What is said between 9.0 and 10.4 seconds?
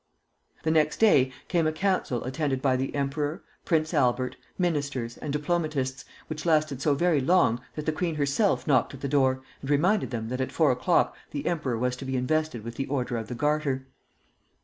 the door and reminded them